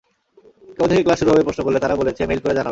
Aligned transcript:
কবে 0.77 0.89
থেকে 0.89 1.03
ক্লাস 1.03 1.17
শুরু 1.19 1.29
হবে 1.31 1.43
প্রশ্ন 1.43 1.61
করলে 1.63 1.79
তারা 1.79 1.95
বলেছে 1.95 2.21
মেইল 2.29 2.39
করে 2.39 2.53
জানাবে। 2.53 2.69